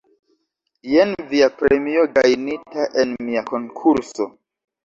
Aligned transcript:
Jen 0.91 1.11
via 1.33 1.49
premio 1.59 2.07
gajnita 2.17 2.89
en 3.05 3.15
mia 3.29 3.45
konkurso 3.53 4.29